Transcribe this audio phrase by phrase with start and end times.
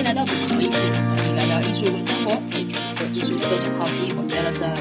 [0.00, 4.00] 迎来到怎么好意思，和你聊聊艺术和生活，解决对艺术的各种好奇。
[4.16, 4.74] 我是 Alison。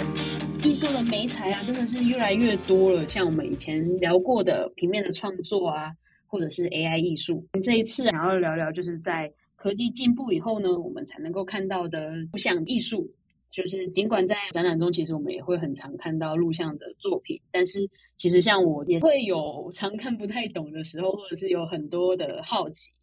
[0.63, 3.07] 艺术的美材啊，真的是越来越多了。
[3.09, 5.91] 像我们以前聊过的平面的创作啊，
[6.25, 7.45] 或者是 AI 艺术。
[7.61, 13.05] 这一次想要聊聊，就是在科技进步以后呢，我们才能够看到的录像艺术。
[13.51, 22.93] 就是尽管在展览中，其实我们也会很常看到录像的作品，但是其实像我也会有常看不太懂的时候，或者是有很多的好奇。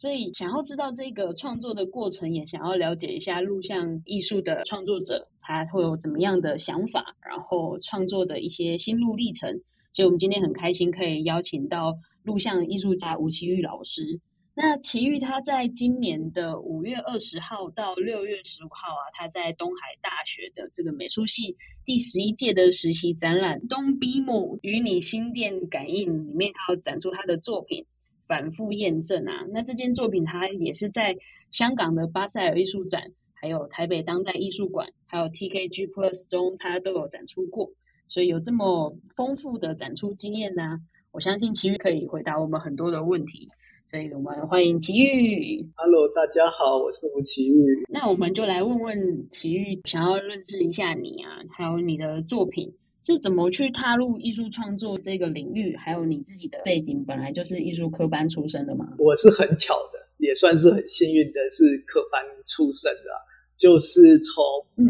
[0.00, 9.52] 所以想要知道这个创作的过程，也想要了解一下录像艺术的创作者他会有怎么样的想法，然后创作的一些心路历程。
[9.92, 14.18] 所以，我们今天很开心可以邀请到录像艺术家吴奇玉老师。
[14.54, 27.84] 那奇玉他在今年的五月二十号到六月十五号啊，他在东海大学的这个美术系第十一届的实习展览《东 B 某与你心电感应》里面，他要展出他的作品。
[28.30, 31.16] 反复验证啊，那这件作品它也是在
[31.50, 37.68] 香港的巴塞尔艺术展，还有台北当代艺术馆，还有 TKG Plus 中，它都有展出过，
[38.06, 40.78] 所以有这么丰富的展出经验呢。
[41.10, 43.48] 我相信奇遇可以回答我们很多的问题，
[43.88, 45.66] 所以我们欢迎奇遇。
[45.74, 47.84] Hello，大家好，我是吴奇遇。
[47.88, 52.72] 那我们就来问问奇遇，想要认识一下你啊，还有你的作品。
[53.02, 55.74] 是怎么去踏入艺术创作这个领域？
[55.76, 58.92] 还有你自己的背景，本来就是艺术科班出身的吗？
[58.98, 63.10] 我是很巧的，也算是很幸运的，是科班出身的。
[63.58, 64.34] 就是从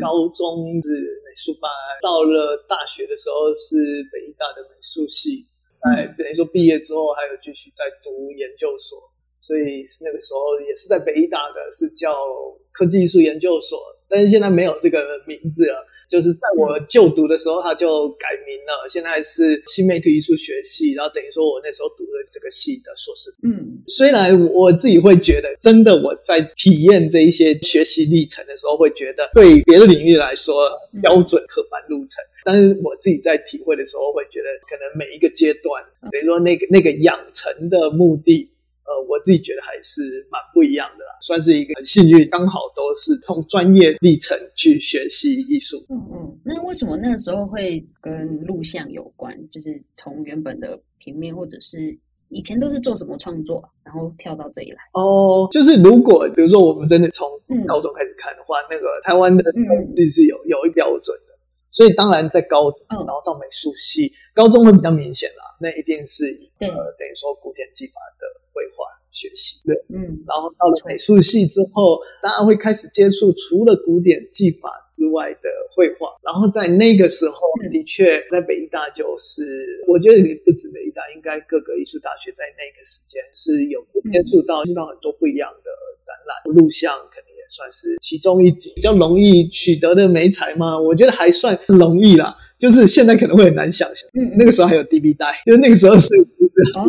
[0.00, 0.88] 高中是
[1.26, 1.68] 美术班，
[2.02, 5.46] 到了大学的时候是北艺大的美术系，
[5.80, 12.14] 哎，等于说毕业之后还有继续在读研究所，所以那个时候也是在北艺大的，是叫
[12.70, 15.86] 科技艺术研究所，但是现在没有这个名字了。
[16.10, 23.30] 就是在我就读的时候，他就改名了，现在是新媒体艺术学系，然后等于说我那时候读了这个系的硕士。
[23.44, 30.68] 嗯，虽然我自己会觉得，真的我在体验这一些学习历程的时候，会觉得对别的领域来说
[31.00, 38.50] 标准刻板路程，但是我自己在体会的时候，会觉得可能每一个阶段，等于说那个那个养成的目的。
[38.90, 45.78] 呃，我自己觉得还是蛮不一样的啦，算是一个很幸运，刚好都是从专业历程去学习艺术。
[45.88, 49.32] 嗯嗯，那为什么那个时候会跟录像有关？
[49.52, 51.96] 就是从原本的平面，或者是
[52.30, 54.78] 以前都是做什么创作，然后跳到这里来？
[54.94, 57.28] 哦，就是如果比如说我们真的从
[57.68, 61.38] 高中开始看的话，那个台湾的统计是有有一标准的，
[61.70, 68.40] 所以当然在高中，然后到美术系，高中会比较明显啦，那一定是一个等于说古典技法的。
[68.52, 76.18] 绘画学习对，嗯，然后到了美术系之后，大家会开始接触除了古典技法之外的绘画。
[76.20, 77.38] 然后在那个时候，
[77.70, 83.80] 的确在北艺大就是，我觉得不止北艺大，应该各个艺术大学在那个时间是有
[84.12, 85.70] 接触到遇到很多不一样的
[86.02, 90.76] 展览，录像可能也算是其中一比较容易取得的美材嘛？
[90.76, 96.84] 我觉得还算容易啦，就是现在可能会很难想象，嗯，那个时候还有 DB 带，就是那个时候是就是哦，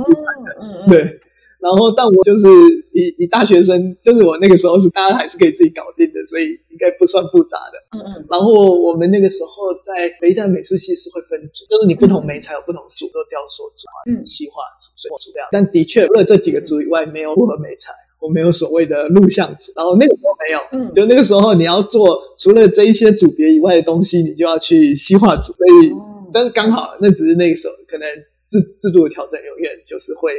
[0.62, 1.20] 嗯嗯， 对。
[1.62, 2.48] 然后，但我就是
[2.92, 7.78] 以以大学生，就是我那个时候是大家还是可以自己搞定的，所以应该不算复杂的。
[7.96, 8.26] 嗯嗯。
[8.32, 15.50] 然后我们那个时候在北大美术系是会分组，就是你不同美材有不同组，都雕塑组啊、细化组、水墨组这样。
[15.52, 19.74] 但的确，除了这几个组以外，没有复合美材，我没有所谓的录像组。
[19.76, 25.52] 然后那个时候没有，嗯，就那个时候你要做除了这一些组别以外的东西，你就要去西化组。
[25.52, 25.92] 所以，
[26.32, 28.08] 但是刚好那只是那个时候可能
[28.48, 30.32] 制制度的调整，永远就是会。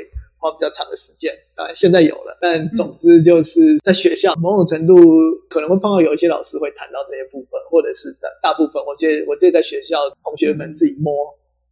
[0.43, 4.97] 花比较长的时间，当然现在有了，但总之就是在学校某种程度
[5.49, 11.15] 可能会碰到有一些老师会谈到这些部分，或者是大大部分，我觉得我觉得在学校同学们自己摸，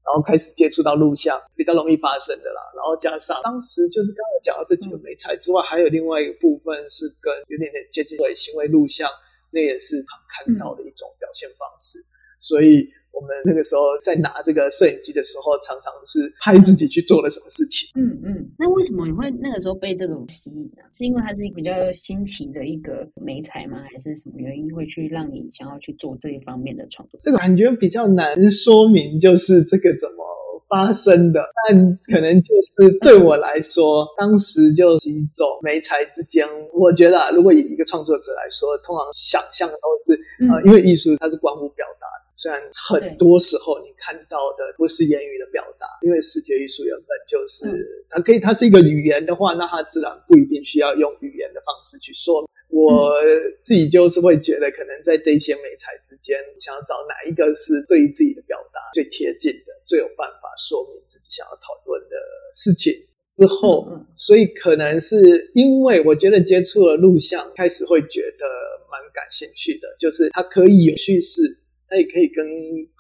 [0.05, 9.11] 然后开始接触到录像比较容易发生的啦，然后加上当时就是刚刚讲到这几个美材之外，还有另外一个部分是跟有点点接近对行为录像，
[9.51, 11.99] 那也是常看到的一种表现方式，
[12.39, 12.93] 所以。
[13.21, 17.91] 我们那个时候在拿这个摄影机的时候，常常是拍自己去做了什么事情。
[18.01, 20.83] 嗯嗯，那为什么你会那个时候被这种吸引呢？
[20.97, 23.77] 是因为它是一个比较新奇的一个美材吗？
[23.93, 27.21] 还是什么原因会去让你想要去做这一方面的创作？
[27.21, 30.25] 这个感觉比较难说明，就是这个怎么
[30.67, 31.45] 发生的。
[31.69, 40.19] 但可能就是对我来说，当时就是一种美材之间，我觉得如果以一个创作者来说，通常想象的都是
[40.51, 42.20] 呃，因为艺术它是关乎表达的。
[42.41, 42.59] 虽然
[42.89, 47.69] 很多时候你看到的不是言语的表达，因为视觉艺术原本就是
[48.09, 52.49] 它可以，它是一个语言的话，那它自然不一定需要用语言的方式去说。
[52.71, 53.13] 我
[53.61, 62.17] 自己就是会觉得，可能在这些美材之间，想要找哪一个是对于自己的表达最贴近的，最有办法说明自己想要讨论的
[62.55, 62.95] 事情。
[63.29, 68.47] 之后，所以可能是因为我觉得接触了录像，开始会觉得
[68.91, 71.59] 蛮感兴趣的，就是它可以有叙事，
[71.91, 72.47] 它也可以跟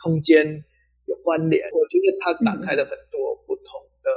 [0.02, 0.44] 空间
[1.06, 1.62] 有关联。
[1.70, 4.10] 我觉得它打开了很多不同的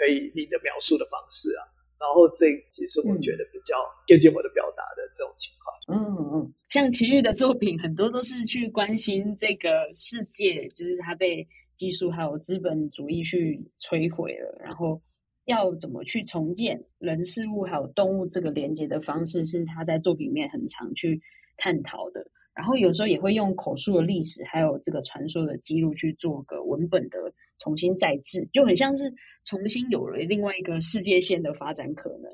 [0.00, 1.62] 可以你的描述的方式啊。
[2.00, 3.76] 然后这其实我觉得比较
[4.06, 5.66] 贴近我的表达的这种情况。
[5.88, 5.96] 嗯
[6.34, 11.46] 嗯，像奇遇的作品很多都是去关心这个世界，就是它被
[11.76, 15.00] 技术还有资本主义去摧毁了，然后
[15.46, 21.20] 要怎么去重建人事物还有动物这个连接的方式，是他在作品里面很常去
[21.56, 22.26] 探讨的。
[22.56, 27.18] 然后有时候也会用口述的历史还有这个传说的记录去做个文本的
[27.58, 29.12] 重新再制，就很像是
[29.44, 32.32] 重新有了另外一个世界线的发展可能。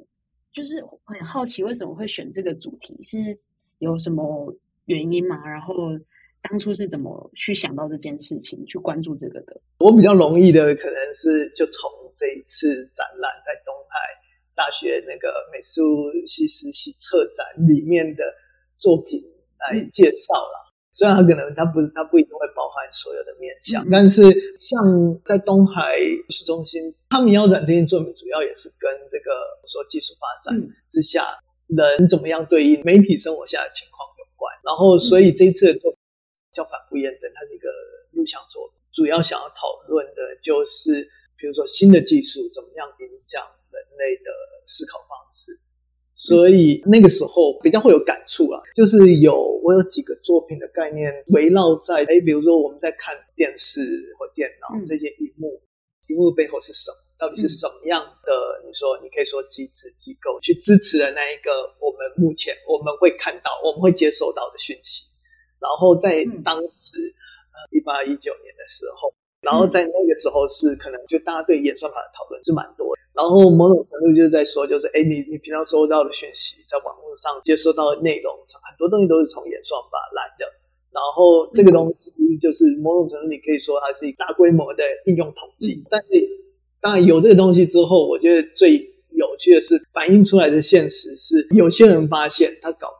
[0.55, 3.19] 就是很好奇为什么会选这个主题，是
[3.79, 4.55] 有什么
[4.85, 5.45] 原因吗？
[5.49, 5.75] 然后
[6.41, 9.61] 当初是怎么去想到这件事情，去关注这个的？
[9.79, 13.99] 我比较容易的可能是就从这一次展览在东海
[14.55, 15.83] 大学那个美术
[16.27, 18.23] 系实习策展里面的
[18.77, 19.21] 作品。
[19.71, 24.23] 来介绍了，虽然他可能他不他不一定会包含所有的面向，但是
[24.59, 24.83] 像
[25.25, 29.31] 在东海艺术中心，他们腰展这件作品主要也是跟这个
[29.67, 30.61] 说技术发展
[30.91, 31.25] 之下
[31.69, 34.53] 人怎么样对应媒体生活下的情况有关。
[34.65, 35.99] 然后，所以这一次的作品
[36.53, 37.69] 叫反复验证，它是一个
[38.13, 44.31] 录像作品，主要想要讨论的就是，比如说新的技术怎么样影响人类的
[44.67, 45.53] 思考方式。
[46.23, 53.81] 所以那个时候比较会有感触啊，就是有我有几个作品的概念围绕在哎，比如说我们在看电视
[54.17, 55.61] 或电脑这些荧幕，
[56.07, 56.97] 荧幕背后是什么？
[57.19, 58.63] 到底是什么样的？
[58.65, 65.03] 你说你可以说机制机构去支持的那一个我们目前我们会看到我们会接收到的讯息，
[65.59, 67.15] 然后在当时
[67.51, 73.03] 呃一八一九年的时候，然后在那个时候是可能就大家对演算法的讨论是蛮多的。
[73.13, 80.47] 然后某种程度就是在说，就是哎，你你平常收到的讯息，在网络上接收到的内容，很多东西都是从演算法来的。
[80.93, 85.85] 然后这个东西就是某种程度，你可以说它是一大规模的应用统计。
[85.91, 86.09] 但是
[86.81, 88.79] 当然有这个东西之后，我觉得最
[89.11, 92.92] 有趣的是反映出来的现实是，有些人发现他搞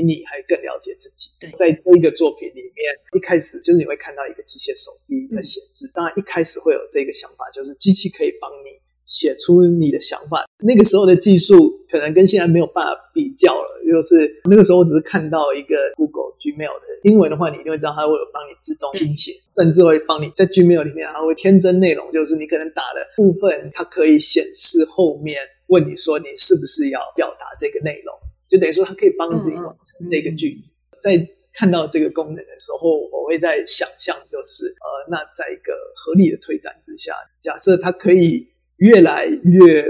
[0.00, 1.28] 比你还更了解自己。
[1.54, 5.90] 在这一个作品里面，一开始就是你会看到一个机械手臂在写字。
[5.94, 8.80] 当然一开始会有这个想法，就是机器可以帮你。
[9.10, 13.82] 写出你的想法，那个时候的技术可能跟现在没有办法比较了。
[13.84, 28.14] 就是那个时候，我只是看到一个 Google Gmail 的英文的话，你一定会知道它会有帮你自动拼写，甚至会帮你在 Gmail 里面，它会添增内容，就是你可能打的部分，它可以显示后面问你说你是不是要表达这个内容，
[28.50, 30.82] 就等于说它可以帮自己完成这个句子。
[31.02, 38.50] 在看到这个功能的时候，我会在想象，就是呃，那在一个合理的推展之下，假设它可以。
[38.80, 39.84] 越来越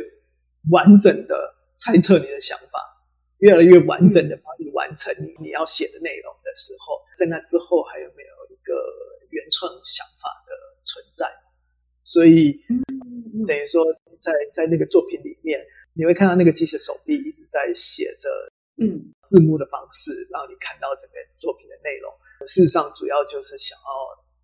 [0.69, 2.81] 完整的猜测你的想法，
[3.39, 8.75] 越来越完整的帮你完成你你要写的内容的时候，在那之后还有没有一个
[9.31, 10.51] 原创想法的
[10.83, 11.25] 存在？
[12.03, 12.61] 所以
[13.47, 13.85] 等于说，
[14.19, 15.65] 在在那个作品里面，
[15.95, 18.29] 你会看到那个机械手臂一直在写着
[18.79, 22.13] 嗯字幕的方式，让你看到整个作品的内容。
[22.47, 23.91] 事实上，主要就是想要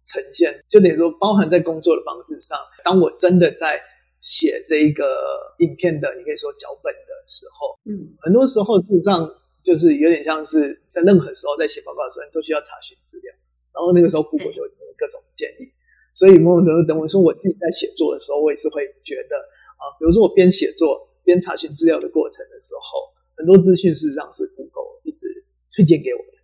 [0.04, 2.58] 呈现，就等于说包含在工作的方式上。
[2.84, 3.80] 当我真的在
[4.20, 9.24] 写这一个影片的，你可以说脚本的时候，嗯，很多时候事实上
[9.62, 13.32] 就是有点像是在任何时候在写报告的时候，你都需要查询资料，
[13.72, 15.72] 然后那个时候 Google 就有各种建议，
[16.12, 19.36] 所以某种程度等我说我自己在写作的时候，我也是会觉得
[19.80, 25.26] 啊，比如说我边写作边查询资料的过程的时候，很多资讯事实上是 Google 一直
[25.74, 26.38] 推荐给我的，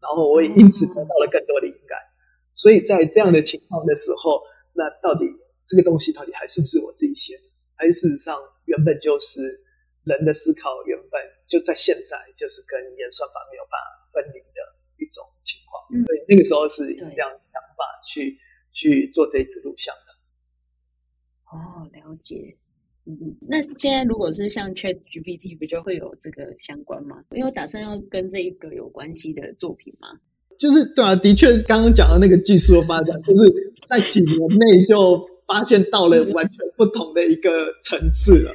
[0.00, 2.00] 然后我也因此得到了更多的灵感，
[2.54, 4.42] 所以在这样的情况的时候，
[4.72, 5.26] 那到底？
[5.68, 7.42] 这个东西到底还是不是我自己写的？
[7.74, 9.64] 还是事实上原本就是
[10.04, 15.82] 人的思考，原本就在现在就是跟演算法没有办法分离的一种情况。
[16.06, 18.38] 所以那个时候是以这样的想法去
[18.70, 20.12] 去做这一支录像的。
[21.50, 22.56] 哦，了解。
[23.06, 23.36] 嗯嗯。
[23.48, 27.16] 那现在如果是像 Chat GPT，不就会有这个相关吗？
[27.32, 30.08] 因为我打算要跟这一个有关系的作品吗？
[30.58, 34.96] 就是对啊，的确是刚刚讲的那个技术的发展，就是在几年内就。
[35.46, 38.52] 发现到了完全不同的一个层次了，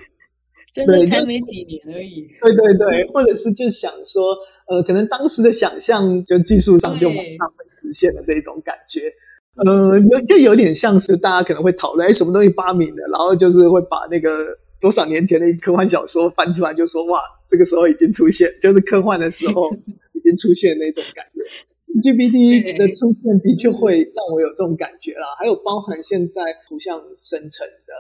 [0.74, 2.27] 真的才没几年而已。
[2.43, 4.36] 对对对，或者是就想说，
[4.67, 9.13] 呃，可能当时的想象就技术上就马上会实现了这一种感觉，
[9.55, 19.70] 呃，有就有点像是大家可能会讨论，哎，什么东西发明的，然后就是会把那个多少年前的科幻小说翻出来，就说哇，这个时候已经出现，就是科幻的时候
[20.13, 21.41] 已经出现那种感觉。
[22.01, 27.93] GPT 的出现的确会让我有这种感觉啦，还有包含现在图像生成的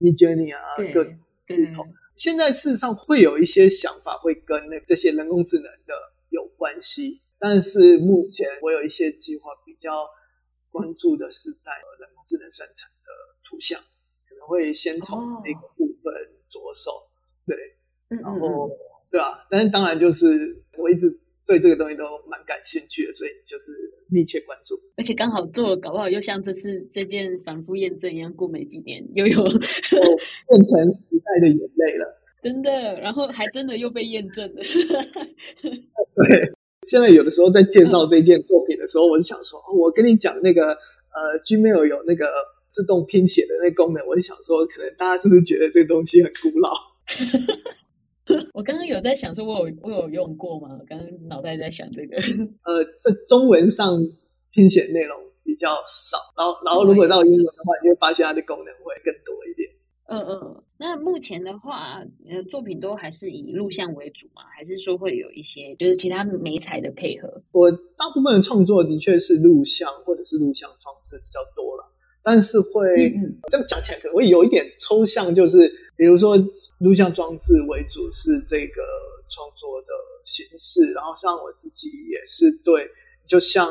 [0.00, 0.60] Midjourney 啊，
[0.92, 1.86] 各种系统。
[2.14, 5.94] 现在事实上会有一些想法会跟那这些人工智能的
[6.28, 9.90] 有关系，但是目前我有一些计划比较
[10.70, 13.10] 关注的是在人工智能生成的
[13.44, 13.80] 图像，
[14.28, 16.12] 可能会先从这个部分
[16.48, 16.90] 着手，
[17.46, 17.56] 对，
[18.08, 18.70] 然后
[19.10, 20.26] 对啊，但是当然就是
[20.76, 21.20] 我一直。
[21.48, 23.72] 对这个东西都蛮感兴趣的，所以就是
[24.10, 24.78] 密切关注。
[24.98, 29.56] 而且刚好做，搞不好又像这次这件反复验证一样，过没几年又有变
[30.66, 32.20] 成时代的眼泪了。
[32.44, 34.60] 真的，然后还真的又被验证了。
[35.64, 36.52] 对，
[36.88, 42.26] 现在有的时候在介绍这件作品的时候，我就想说，我跟你讲那个呃，Gmail 有那个
[42.68, 46.72] 自动拼写的那功能，我就想说，可能大家是不是觉得这个东西很古老？
[48.52, 50.76] 我刚刚有在想，说我有我有用过吗？
[50.78, 52.16] 我刚刚脑袋在想这个。
[52.64, 54.04] 呃，这中文上
[54.52, 59.70] 拼写内容比较少，然后然后如果到英文的话，你会发现它的功能会更多一点。
[60.10, 64.42] 嗯嗯，那目前的话，呃，作品都还是以录像为主吗？
[64.56, 67.42] 还是说会有一些就是其他美彩的配合？
[67.52, 71.84] 我大部分的创作的确是录像或者是录像装置比较多了。
[72.22, 75.58] 但是会嗯这样讲起来可能会有一点抽象，就是
[75.96, 76.36] 比如说
[76.78, 78.82] 录像装置为主是这个
[79.28, 79.88] 创作的
[80.24, 82.86] 形式，然后像我自己也是对，
[83.26, 83.66] 就像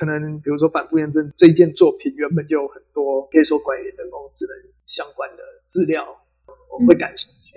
[0.00, 6.24] 可能比如说反复验证这一件作品原本就有很多可以说关于人工智能相关的资料，
[6.72, 7.52] 我会感兴趣，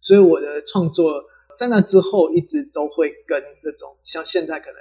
[0.00, 1.24] 所以我的创作
[1.56, 4.76] 在那之后一直都会跟这种像现在可能。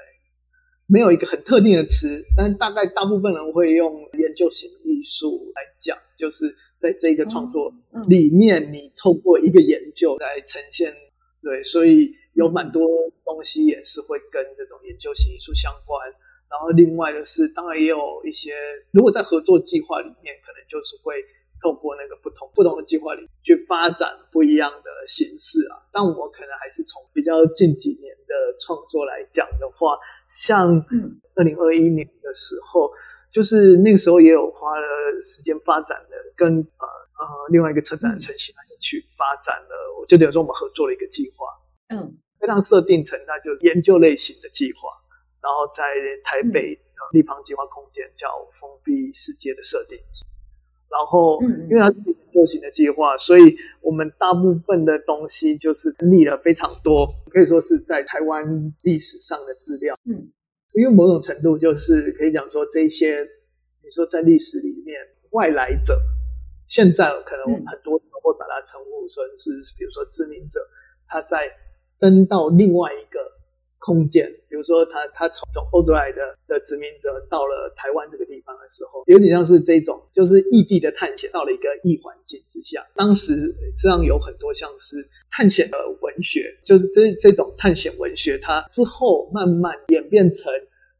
[0.89, 7.74] 没有一个很特定的词，但是大概大部分人会用研究型艺术来讲，就是在这个创作
[8.07, 10.95] 里面，你透过一个研究来呈现，
[11.41, 12.88] 对，所以有蛮多
[13.25, 16.13] 东西也是会跟这种研究型艺术相关。
[16.49, 18.53] 然后另外的是，当然也有一些，
[18.91, 21.23] 如果在合作计划里面，可能就是会
[21.61, 25.87] 透过那个不同不同的计划里去发展不一样的形式啊。
[25.91, 29.97] 但我可能还是从比较近几年的创作来讲的话。
[30.29, 30.85] 像
[31.35, 32.91] 二零二一年的时候，
[33.31, 34.85] 就是那个时候也有花了
[35.21, 41.47] 时间发展的，跟呃呃另外一个车展陈曦去发展了，就等于说我们合作了一个计划，
[41.87, 44.89] 嗯，非常设定成那就是研究类型的计划，
[45.47, 45.81] 然后在
[46.25, 46.77] 台北
[47.13, 48.27] 立方计划空间叫
[48.59, 50.25] 封闭世界的设定集。
[50.89, 59.97] 然后，因为它是研究型的计划，所以我们大部分的东西就是整理了非常多，可以说是在台湾历史上的资料。
[60.03, 60.27] 嗯，
[60.73, 63.19] 因为某种程度就是可以讲说，这些
[63.81, 64.99] 你说在历史里面
[65.31, 65.97] 外来者，
[66.65, 70.59] 现在可能我们很多人会把它称呼成是，比如说殖民者，
[71.07, 71.55] 他在
[71.99, 73.37] 登到另外一个。
[73.79, 82.86] 空间，比如说他他从从欧洲来的的殖民者到了台湾这个地方的时候，有点像是这种，就是异地的探险到了一个异环境之下。
[82.96, 90.51] 当时实际上有很多像是探险的文学，就是这这种探险文学，它之后慢慢演变成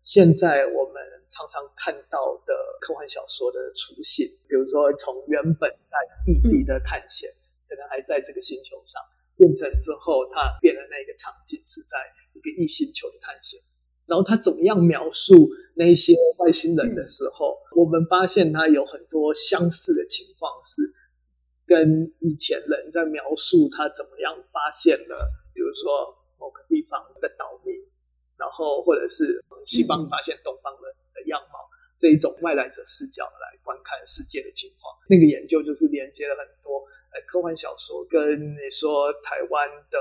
[0.04, 4.28] 现在我们常常看到的科幻小说的雏形。
[4.48, 7.28] 比如说从原本在异地的探险，
[7.68, 9.02] 可能还在这个星球上，
[9.36, 11.98] 变成之后它变的那个场景是在。
[12.38, 13.60] 一个异星球的探险，
[14.06, 20.82] 然后他怎么样描述那些外星人的时候，我们发现他有很多相似的情况，是
[21.66, 27.74] 跟以前人在描述他怎么样发现了，比如说某个地方的岛民，
[28.38, 31.58] 然后或者是西方发现东方人的样貌
[31.98, 34.94] 这一种外来者视角来观看世界的情况。
[35.10, 36.86] 那个研究就是连接了很多
[37.28, 39.98] 科幻小说跟你说台湾的。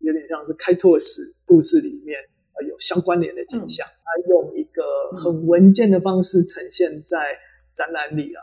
[0.00, 2.18] 有点像是开拓史故事里面
[2.58, 4.82] 呃有相关联的景象，他用一个
[5.16, 7.38] 很文件的方式呈现在
[7.72, 8.42] 展览里啊，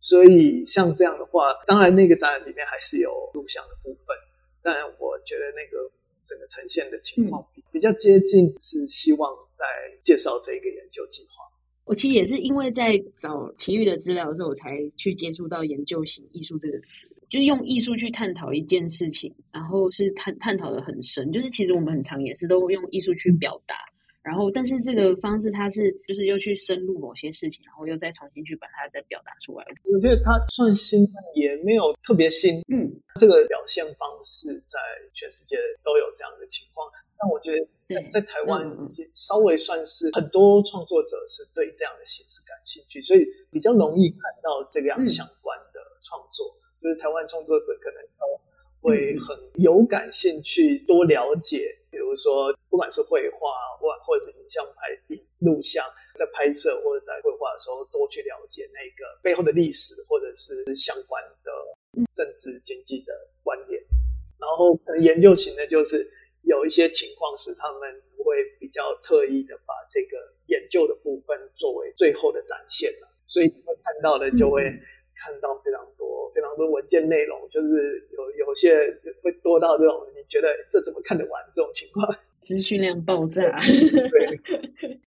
[0.00, 4.16] 所以像这样的话，当然那个展览里面还是有录像的部分，
[4.62, 5.90] 但我觉得那个
[6.24, 9.64] 整个呈现的情况比较接近，是希望在
[10.02, 11.47] 介绍这个研究计划。
[11.88, 21.32] 我其实也是因为在找奇遇的资料的时候，我才去接触到研究型艺术这个词，就是用艺术去探讨一件事情，然后是探探讨的很深。
[21.32, 23.74] 就是其实我们很常也是都用艺术去表达，
[24.22, 29.64] 然后但是这个方式它是就是又去深入某些事情，然后又再重新去把它再表达出来。
[29.84, 32.60] 我觉得它算新，也没有特别新。
[32.68, 34.78] 嗯，这个表现方式在
[35.14, 36.86] 全世界都有这样的情况。
[37.20, 38.64] 但我觉得在台湾
[39.12, 46.54] 稍微算是很多创作者是对这样的形式感兴趣，所以比较容易看到这样相关的创作。
[46.80, 48.40] 就是台湾创作者可能都
[48.80, 55.84] 会很有感兴趣，多了解，比如说不管是绘画或或者是影像拍影录像，
[56.14, 61.50] 在拍摄或者在绘画的时候，多去了解那个背后的历史或者是相关的
[62.14, 63.82] 政治经济的关联。
[64.38, 66.08] 然后可能研究型的，就是
[66.48, 67.80] 有一些情况是他们
[68.24, 74.64] 会比较特意的把这个研究的部分作为最后的展现了，所以你会看到的就会
[75.14, 83.60] 看到非常多非常多文件内容，就是有有些会多到这种你觉得这怎么看得完这种情况，资讯量爆炸。
[83.60, 84.98] 对。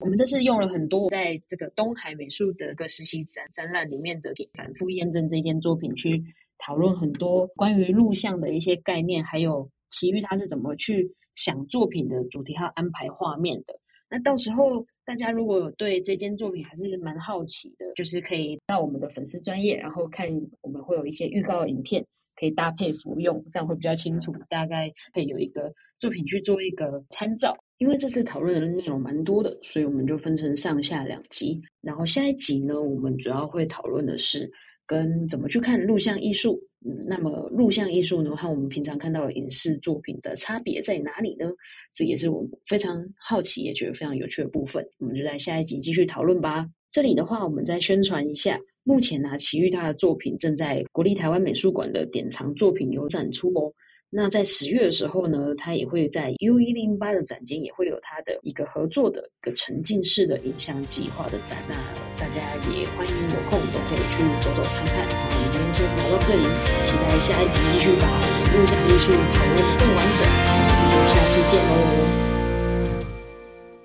[0.00, 6.22] 我们这次用了很多在这个东海美术的个实习展展览里面的反复验证这件作品，去
[6.58, 13.74] 讨论很多关于录像的一些概念，还有奇遇他是怎么去想作品的主题还有安排画面的。
[14.10, 20.28] 那到时候大家如果对这件作品还是蛮好奇的，就是可以到我们的粉丝专业，然后看
[20.60, 22.04] 我们会有一些预告影片，
[22.38, 27.56] 可以搭配服用，这样会比较清楚，大概可以有一个作品去做一个参照。
[27.78, 31.60] 因为这次讨论的内容蛮多的，所以我们就分成上下两集。
[31.80, 34.50] 然后下一集呢，我们主要会讨论的是
[34.86, 36.60] 跟怎么去看录像艺术。
[36.86, 41.50] 嗯，那么录像艺术呢，和我们平常看到的影视作品的差别在哪里呢？
[41.94, 44.86] 这也是我非常好奇也觉得非常有趣的部分。
[44.98, 46.68] 我们就在下一集继续讨论吧。
[46.90, 53.72] 这里的话，我们再宣传一下，目前呢，奇遇他的作品正在国立台湾美术馆的典藏作品有展出哦。
[54.16, 61.74] 那在十月的时候呢，它也会在 U 一零八的展间也会有它的一个合作的一个沉浸式的影像计划的展，那
[62.16, 62.40] 大家
[62.70, 65.04] 也欢迎有空都可以去走走看看。
[65.08, 66.44] 那我们今天先聊到这里，
[66.86, 68.06] 期待下一集继续把
[68.54, 72.33] 录像艺术讨论更完整，我们下次见喽。